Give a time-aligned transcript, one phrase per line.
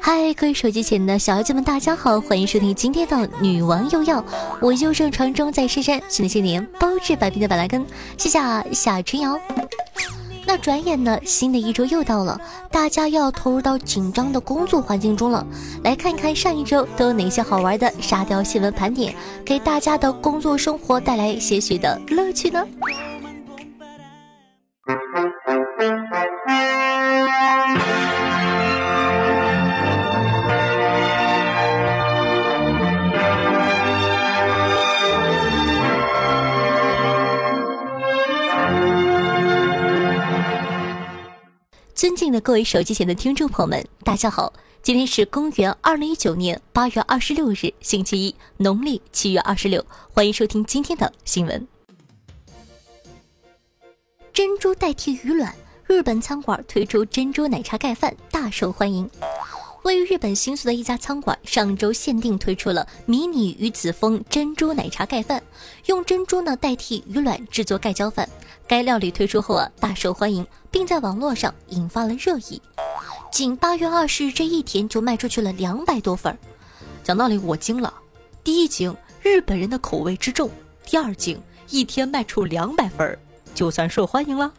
[0.00, 4.24] 嗨，各位手机前的小妖精们，大家好，欢迎收听今天的女王又要，
[4.60, 7.84] 我又正传中在深山，新的新年包治百病的板蓝根，
[8.16, 8.38] 谢谢
[8.72, 9.38] 夏春瑶。
[10.58, 12.40] 转眼呢，新的一周又到了，
[12.70, 15.46] 大家要投入到紧张的工作环境中了。
[15.82, 19.14] 来看一看上一周都有哪些好玩的沙雕新闻盘点，
[19.44, 22.64] 给大家的工作生活带来些许的乐趣呢？
[42.40, 44.52] 各位手机前的听众朋友们，大家好！
[44.82, 49.84] 今天是公元二零一九年八月二十六日，星期一，农历七月二十六。
[50.12, 51.66] 欢迎收听今天的新闻。
[54.32, 55.54] 珍珠代替鱼卵，
[55.86, 59.08] 日本餐馆推出珍珠奶茶盖饭，大受欢迎。
[59.84, 65.42] 位于日本新宿的一家餐馆，上周限定推出了迷你鱼子风珍珠奶茶盖饭，
[65.86, 68.26] 用珍珠呢代替鱼卵制作盖浇饭。
[68.66, 72.62] 该料理推出后啊，大受欢迎，并在网络上引发了热议。
[73.30, 76.38] 仅八月二十日这一天就卖出去了两百多份儿
[77.02, 77.92] 讲道理，我惊了。
[78.42, 80.48] 第一惊，日本人的口味之重；
[80.86, 81.38] 第二惊，
[81.68, 83.18] 一天卖出两百份儿
[83.54, 84.50] 就算受欢迎了。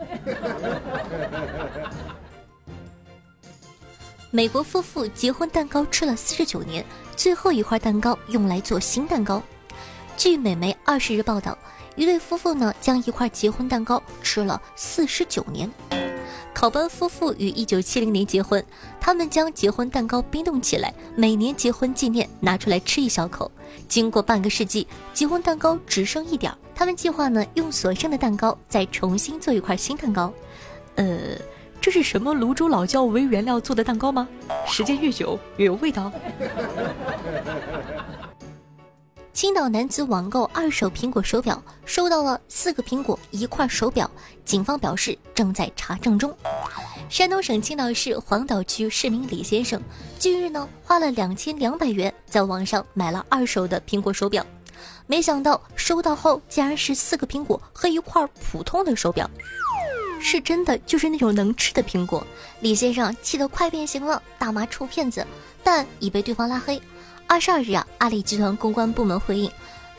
[4.35, 9.41] 美国夫妇结婚蛋糕吃了四十九年，最后一块蛋糕用来做新蛋糕。
[10.17, 11.57] 据美媒二十日报道，
[11.95, 15.71] 一对夫妇呢将一块结婚蛋糕吃了四十九年。
[16.53, 18.61] 考班夫妇于一九七零年结婚，
[18.99, 23.49] 他们将结婚蛋糕冰冻起来，每年结婚纪念拿出来吃一小口。
[23.87, 30.33] 经过半个世纪，结婚蛋糕只剩一点儿，他们计划呢用所剩的蛋糕再重新做一块新蛋糕。
[30.95, 31.37] 呃。
[31.85, 34.27] 这是什么泸州老窖为原料做的蛋糕吗？
[34.65, 36.11] 时间越久越有味道。
[39.31, 44.09] 青岛男子网购二手苹果手表，收到了四个苹果一块手表，
[44.43, 46.35] 警方表示正在查证中。
[47.07, 49.79] 山东省青岛市黄岛区市民李先生
[50.17, 54.43] 近日呢花了两千两百元在网上买了二手的苹果手表，
[55.05, 59.29] 没想到收到后竟然是四个苹果和一块普通的手表。
[60.19, 62.25] 是真的，就是那种能吃的苹果。
[62.59, 65.25] 李先生气得快变形了，大骂臭骗子，
[65.63, 66.81] 但已被对方拉黑。
[67.27, 69.51] 二十二日啊，阿里集团公关部门回应，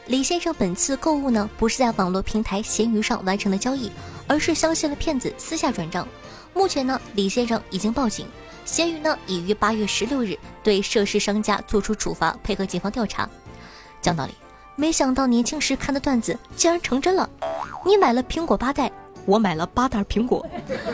[0.07, 3.91] 李先生本次购物呢，不是在网络平台闲鱼上完成的交易，
[4.27, 6.07] 而是相信了骗子私下转账。
[6.55, 8.27] 目前呢，李先生已经报警，
[8.65, 13.29] 闲鱼呢已于八月十六日对涉事商家作出处罚，配合警方调查。
[14.01, 14.33] 讲道理，
[14.77, 17.29] 没想到年轻时看的段子竟然成真了，
[17.85, 18.91] 你买了苹果八代。
[19.27, 20.47] 我买了八袋苹果，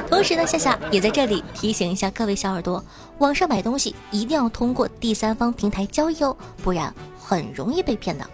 [0.09, 2.82] 同时呢，夏夏也在这里提醒一下各位小耳朵，
[3.19, 8.26] 网上买东西一定要通过第三方平台交易哦，不然很容易被骗的。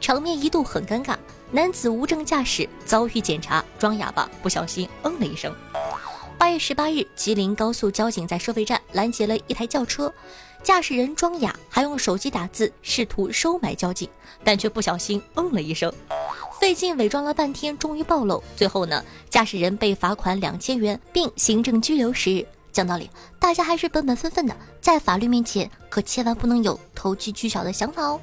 [0.00, 1.14] 场面一度很尴尬，
[1.52, 5.54] 男子无证驾驶遭遇检查，装哑巴，不小心嗯了一声。
[6.36, 10.12] 八月十八日，吉林高速交警在收费站拦截了一台轿车，
[10.62, 14.08] 驾驶人装哑，还用手机打字，试图收买交警，
[14.42, 15.92] 但却不小心嗯了一声。
[16.60, 18.44] 费劲伪装了半天，终于暴露。
[18.54, 22.46] 最后呢，驾驶人被罚款两千元，并行政拘留十日。
[22.70, 28.20] 讲道理，大家还是本本分分的，在法律面前可千万不能有投机取巧的想法哦。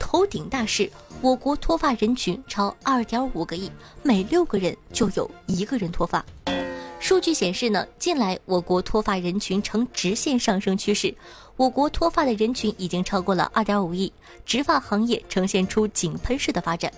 [0.00, 3.70] 头顶大事，我国脱发人群超二点五个亿，
[4.02, 6.24] 每六个人就有一个人脱发。
[7.08, 11.14] 数据显示呢，近来我国脱发人群呈直线上升趋势。
[11.56, 14.12] 我国脱发的人群已经超过了二点五亿，
[14.44, 16.92] 植发行业呈现出井喷式的发展。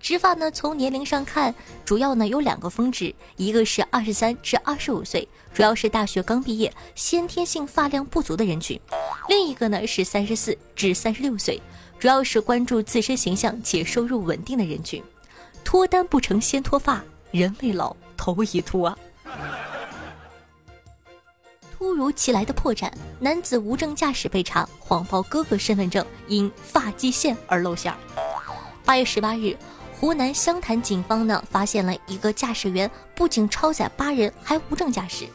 [0.00, 1.54] 植发呢，从年龄上看，
[1.84, 8.76] 主要呢有两个峰值，一个是二十三至二十五岁，主要是大学刚毕业、先天性发量不足的人群；
[9.28, 11.62] 另一个呢是三十四至三十六岁，
[12.00, 15.00] 主要是关注自身形象且收入稳定的人群。
[15.62, 17.00] 脱单不成先脱发，
[17.30, 18.98] 人未老头已秃啊。
[21.76, 27.98] 突如其来的破绽，男子无证驾驶被查，谎报哥哥身份证，因发际线而露馅儿。
[28.84, 29.56] 八月十八日，
[29.98, 35.26] 湖南湘潭警方呢发现了一个驾驶员不仅超载八人，还无证驾驶。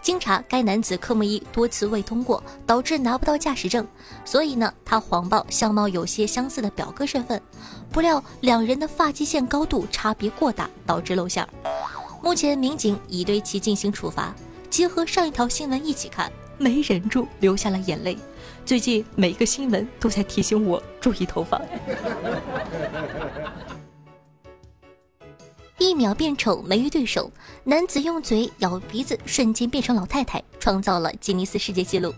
[0.00, 3.86] 经查，该男子科目一多次未通过，导致拿不到驾驶证，
[4.24, 7.42] 所以呢，他谎报相貌有些相似的表哥身份。
[7.90, 11.48] 不料两人的发际线高度差别过大，导致露馅儿。
[12.22, 14.34] 目前民警已对其进行处罚。
[14.70, 18.16] 结合上一条新闻一起看，没忍住流下了眼泪。
[18.66, 21.60] 最近每一个新闻都在提醒我注意头发。
[25.78, 27.30] 一秒变丑没遇对手，
[27.64, 32.12] 男子用嘴咬鼻子瞬间变成老太太，创造了吉尼斯世界纪录。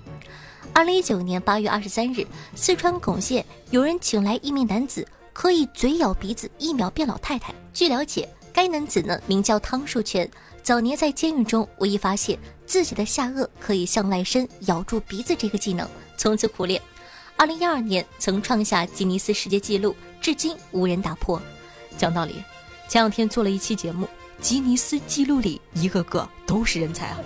[0.73, 7.55] 二零一九年八月二十三日，四川珙县有人请来一名男子，可以嘴咬鼻子一秒变老太太。
[7.73, 10.29] 据了解，该男子呢名叫汤树全，
[10.62, 16.81] 早年在监狱中无意发现自己的下颚可以向外伸咬住鼻子这个技能，从此苦练。
[17.37, 21.41] 二零一二年曾创下吉尼斯世界纪录，至今无人打破。
[21.97, 22.43] 讲道理。
[22.88, 24.08] 前两天做了一期节目，
[24.41, 27.19] 吉尼斯纪录里一个个都是人才啊！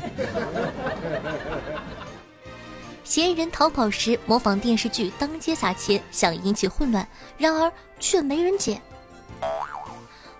[3.02, 8.80] 嫌疑人逃跑时模仿电视剧当街撒钱，想引起混乱，然而却没人捡。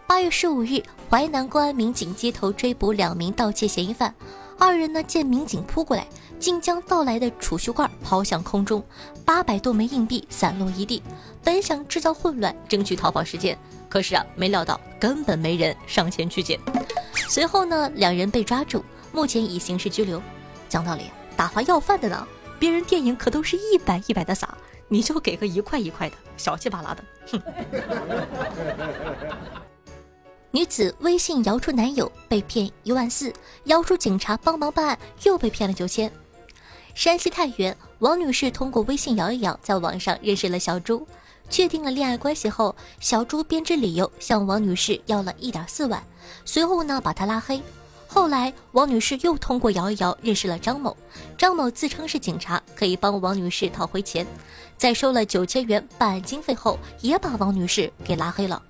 [0.07, 4.15] 八月十五日，淮南公安民警街头追捕两名盗窃嫌疑犯，
[4.59, 6.07] 二人呢见民警扑过来，
[6.39, 8.85] 竟将盗来的储蓄罐抛向空中，
[9.25, 11.03] 八百多枚硬币散落一地，
[11.43, 13.59] 本想制造混乱，争取逃跑时间。
[13.89, 16.61] 可是啊，没料到根本没人上前去捡。
[17.15, 20.23] 随后呢，两人被抓住，目前已刑事拘留。
[20.69, 21.05] 讲道理，
[21.37, 22.27] 打发要饭的呢，
[22.59, 24.55] 别人电影可都是一百一百的撒，
[24.89, 27.05] 你就给个一块一块的，小气巴拉的。
[27.31, 27.43] 哼！
[30.55, 33.33] 女子微信摇出男友被骗一万四，
[33.65, 36.09] 摇出警察帮忙办案又被骗了九千。
[36.95, 41.05] 山西太原王女士通过微信摇一摇，在网上认识了小朱。
[41.51, 46.01] 确定了恋爱关系后，小朱编织理由向王女士要了一点四万，
[46.45, 47.61] 随后呢把她拉黑。
[48.07, 50.97] 后来王女士又通过摇一摇认识了张某，
[51.37, 54.25] 张某自称是警察，可以帮王女士讨回钱。
[54.79, 58.63] 在收了九千元办案经费后，也把王女士给拉黑了。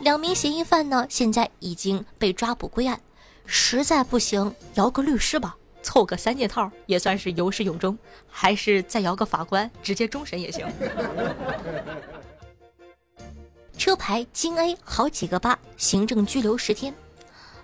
[0.00, 3.00] 两名嫌疑犯呢现在已经被抓捕归案，
[3.44, 5.56] 实在不行摇个律师吧。
[5.82, 7.96] 凑个三件套也算是有始有终，
[8.28, 10.66] 还是再摇个法官，直接终审也行。
[13.78, 16.94] 车牌京 A 好几个八，行政拘留十天。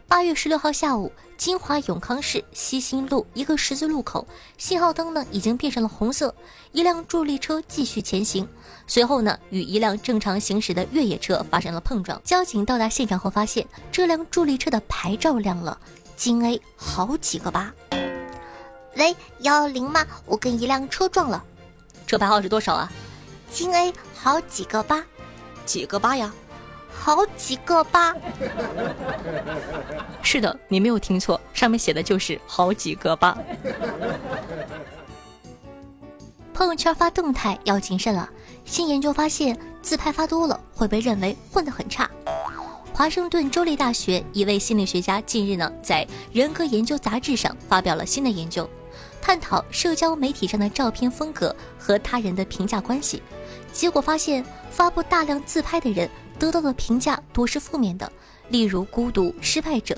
[0.08, 4.24] 八月十六号下午，金华永康市西新路一个十字路口，
[4.56, 6.32] 信号灯呢已经变成了红色，
[6.70, 8.48] 一辆助力车继续前行，
[8.86, 12.20] 随后呢与一辆正常行驶的越野车发生了碰撞。
[12.22, 15.76] 交警到达现场后发现，这辆助力车的牌照亮了，
[16.14, 17.74] 京 A 好几个八。
[18.96, 20.06] 喂，幺幺零吗？
[20.24, 21.44] 我跟一辆车撞了，
[22.06, 22.90] 车牌号是多少啊？
[23.50, 25.04] 京 A 好几个八，
[25.64, 26.32] 几个八呀？
[27.06, 28.12] 好几个八。
[30.22, 33.38] 是的，你没有听错，上面写的就是好几个八。
[36.52, 38.28] 朋友圈发动态要谨慎了，
[38.64, 42.10] 新研究发现，自拍发多了会被认为混得很差。
[42.92, 48.68] 华盛顿州立大学一位心理学家近日呢，在《人格研究》杂志上发表了新的研究。
[49.22, 53.22] 探讨社交媒体上的照片风格和他人的评价关系，
[53.72, 58.10] 结果发现，发布大量自拍的人得到的评价多是负面的，
[58.48, 59.96] 例如孤独、失败者。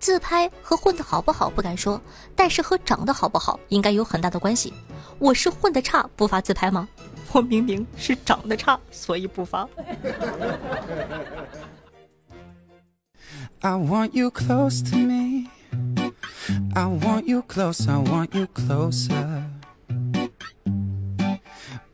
[0.00, 2.00] 自拍和混得好不好不敢说，
[2.36, 4.72] 但是和长得好不好应该有很大的关系。
[5.18, 6.88] 我是混得差不发自拍吗？
[7.32, 9.68] 我明明是长得差，所以不发。
[13.60, 15.48] I want you close to me.
[16.74, 19.42] I want you close, I want you closer.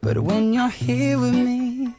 [0.03, 1.95] But when you're here with me,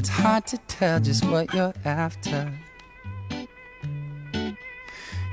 [0.00, 2.50] it's hard to tell just what you're after.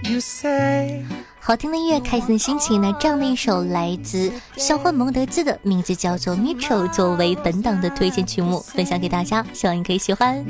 [0.04, 1.06] You say.
[1.48, 2.94] 好听的音乐，开心的心情呢？
[3.00, 10.46] 这样的一首来自小欢蒙德兹的名字叫做《Mitchell》，作为本档的推荐曲目，分享给大家，希望你可以喜欢。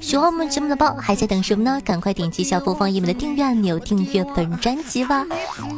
[0.00, 1.80] 喜欢我们节目的宝还在等什么呢？
[1.84, 5.24] 赶快点击下播放页面的订阅按钮，订阅本专辑吧。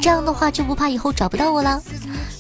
[0.00, 1.82] 这样的话就不怕以后找不到我了。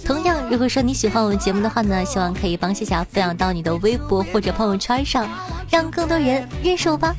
[0.06, 5.28] 同样，如果说你喜欢我们节目的话呢，希望可以帮谢霞分享到你的微博或者朋友圈上，
[5.68, 7.14] 让更多人认识我吧。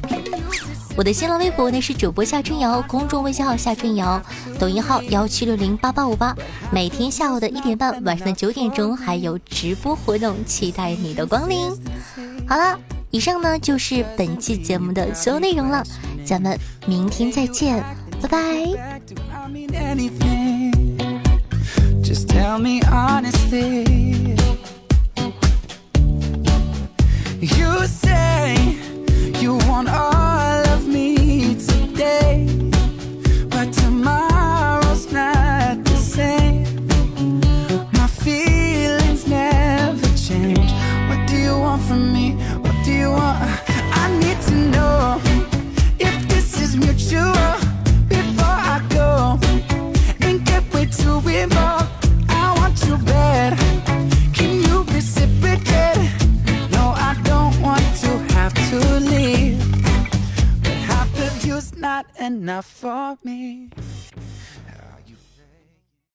[0.97, 4.21] 我的新浪微博呢是主播夏春瑶，公众微信号夏春瑶，
[4.57, 6.33] 抖音号幺七六零八八五八。
[6.71, 11.69] 每天下午的一点半，晚上的九点钟还有直播活动，期待你的光临。
[12.47, 12.79] 好了，
[13.11, 15.83] 以上呢就是本期节目的所有内容了，
[16.25, 17.83] 咱们明天再见，
[18.21, 18.39] 拜拜。
[18.39, 19.95] I want you bad